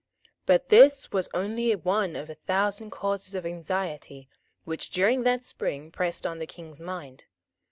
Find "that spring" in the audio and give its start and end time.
5.25-5.91